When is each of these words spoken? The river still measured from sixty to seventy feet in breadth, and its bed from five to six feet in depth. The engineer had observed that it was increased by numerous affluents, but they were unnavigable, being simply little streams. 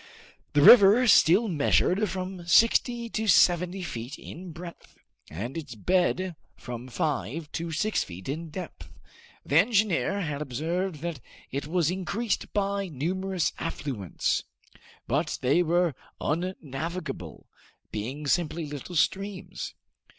The 0.53 0.63
river 0.63 1.05
still 1.05 1.47
measured 1.47 2.09
from 2.09 2.47
sixty 2.47 3.07
to 3.11 3.27
seventy 3.27 3.83
feet 3.83 4.17
in 4.17 4.51
breadth, 4.51 4.95
and 5.29 5.55
its 5.55 5.75
bed 5.75 6.35
from 6.57 6.87
five 6.87 7.51
to 7.51 7.71
six 7.71 8.03
feet 8.03 8.27
in 8.27 8.49
depth. 8.49 8.89
The 9.45 9.59
engineer 9.59 10.21
had 10.21 10.41
observed 10.41 11.01
that 11.01 11.19
it 11.51 11.67
was 11.67 11.91
increased 11.91 12.51
by 12.51 12.87
numerous 12.87 13.51
affluents, 13.59 14.43
but 15.07 15.37
they 15.43 15.61
were 15.61 15.93
unnavigable, 16.19 17.47
being 17.91 18.25
simply 18.25 18.65
little 18.65 18.95
streams. 18.95 19.75